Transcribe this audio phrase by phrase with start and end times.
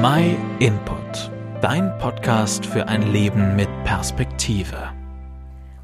[0.00, 1.28] My Input,
[1.60, 4.76] dein Podcast für ein Leben mit Perspektive.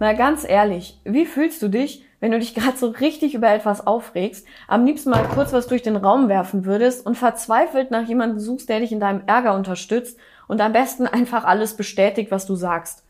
[0.00, 3.86] Mal ganz ehrlich, wie fühlst du dich, wenn du dich gerade so richtig über etwas
[3.86, 8.40] aufregst, am liebsten mal kurz was durch den Raum werfen würdest und verzweifelt nach jemandem
[8.40, 10.18] suchst, der dich in deinem Ärger unterstützt
[10.48, 13.04] und am besten einfach alles bestätigt, was du sagst?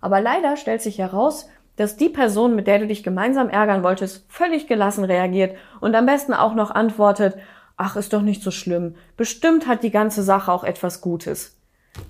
[0.00, 4.24] Aber leider stellt sich heraus, dass die Person, mit der du dich gemeinsam ärgern wolltest,
[4.28, 7.36] völlig gelassen reagiert und am besten auch noch antwortet,
[7.80, 8.94] ach, ist doch nicht so schlimm.
[9.16, 11.56] Bestimmt hat die ganze Sache auch etwas Gutes.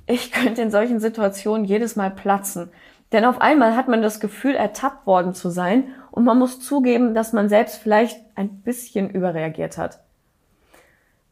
[0.07, 2.71] Ich könnte in solchen Situationen jedes Mal platzen.
[3.13, 7.15] Denn auf einmal hat man das Gefühl, ertappt worden zu sein und man muss zugeben,
[7.15, 10.01] dass man selbst vielleicht ein bisschen überreagiert hat.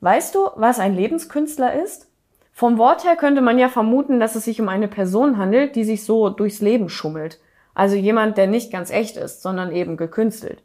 [0.00, 2.08] Weißt du, was ein Lebenskünstler ist?
[2.52, 5.84] Vom Wort her könnte man ja vermuten, dass es sich um eine Person handelt, die
[5.84, 7.40] sich so durchs Leben schummelt.
[7.74, 10.62] Also jemand, der nicht ganz echt ist, sondern eben gekünstelt.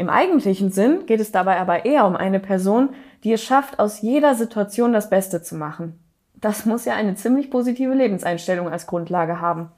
[0.00, 2.88] Im eigentlichen Sinn geht es dabei aber eher um eine Person,
[3.22, 6.00] die es schafft, aus jeder Situation das Beste zu machen.
[6.36, 9.70] Das muss ja eine ziemlich positive Lebenseinstellung als Grundlage haben.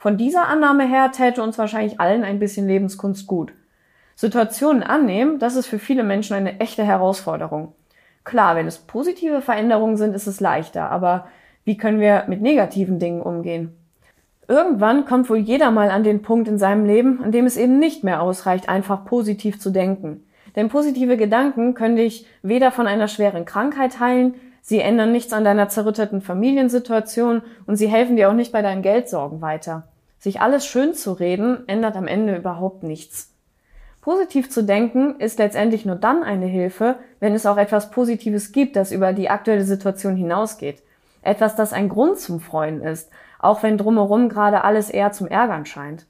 [0.00, 3.52] Von dieser Annahme her täte uns wahrscheinlich allen ein bisschen Lebenskunst gut.
[4.16, 7.72] Situationen annehmen, das ist für viele Menschen eine echte Herausforderung.
[8.24, 11.28] Klar, wenn es positive Veränderungen sind, ist es leichter, aber
[11.62, 13.77] wie können wir mit negativen Dingen umgehen?
[14.48, 17.78] Irgendwann kommt wohl jeder mal an den Punkt in seinem Leben, an dem es eben
[17.78, 20.24] nicht mehr ausreicht, einfach positiv zu denken.
[20.56, 25.44] Denn positive Gedanken können dich weder von einer schweren Krankheit heilen, sie ändern nichts an
[25.44, 29.86] deiner zerrütteten Familiensituation und sie helfen dir auch nicht bei deinen Geldsorgen weiter.
[30.18, 33.34] Sich alles schön zu reden, ändert am Ende überhaupt nichts.
[34.00, 38.76] Positiv zu denken ist letztendlich nur dann eine Hilfe, wenn es auch etwas Positives gibt,
[38.76, 40.82] das über die aktuelle Situation hinausgeht.
[41.22, 45.66] Etwas, das ein Grund zum Freuen ist, auch wenn drumherum gerade alles eher zum Ärgern
[45.66, 46.06] scheint.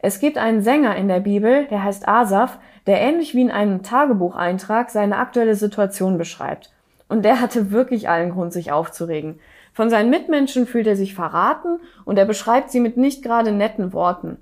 [0.00, 3.82] Es gibt einen Sänger in der Bibel, der heißt Asaf, der ähnlich wie in einem
[3.82, 6.72] Tagebucheintrag seine aktuelle Situation beschreibt.
[7.08, 9.40] Und der hatte wirklich allen Grund, sich aufzuregen.
[9.72, 13.92] Von seinen Mitmenschen fühlt er sich verraten und er beschreibt sie mit nicht gerade netten
[13.92, 14.38] Worten.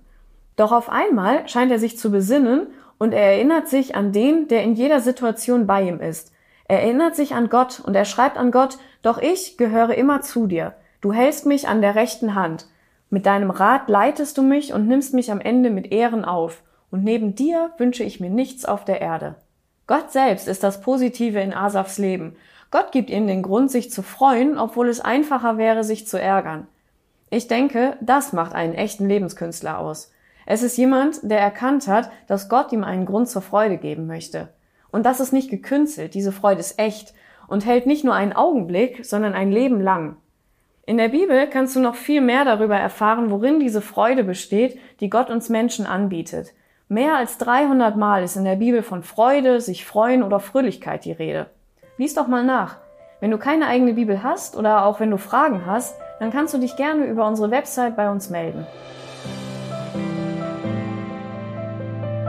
[0.56, 4.62] Doch auf einmal scheint er sich zu besinnen und er erinnert sich an den, der
[4.62, 6.32] in jeder Situation bei ihm ist.
[6.68, 10.46] Er erinnert sich an Gott und er schreibt an Gott, doch ich gehöre immer zu
[10.46, 10.74] dir.
[11.00, 12.66] Du hältst mich an der rechten Hand.
[13.10, 16.62] Mit deinem Rat leitest du mich und nimmst mich am Ende mit Ehren auf.
[16.90, 19.36] Und neben dir wünsche ich mir nichts auf der Erde.
[19.86, 22.36] Gott selbst ist das Positive in Asafs Leben.
[22.70, 26.66] Gott gibt ihm den Grund, sich zu freuen, obwohl es einfacher wäre, sich zu ärgern.
[27.30, 30.12] Ich denke, das macht einen echten Lebenskünstler aus.
[30.44, 34.48] Es ist jemand, der erkannt hat, dass Gott ihm einen Grund zur Freude geben möchte.
[34.90, 37.14] Und das ist nicht gekünstelt, diese Freude ist echt
[37.46, 40.16] und hält nicht nur einen Augenblick, sondern ein Leben lang.
[40.86, 45.10] In der Bibel kannst du noch viel mehr darüber erfahren, worin diese Freude besteht, die
[45.10, 46.54] Gott uns Menschen anbietet.
[46.88, 51.12] Mehr als 300 Mal ist in der Bibel von Freude, sich freuen oder Fröhlichkeit die
[51.12, 51.50] Rede.
[51.98, 52.78] Lies doch mal nach.
[53.20, 56.58] Wenn du keine eigene Bibel hast oder auch wenn du Fragen hast, dann kannst du
[56.58, 58.66] dich gerne über unsere Website bei uns melden.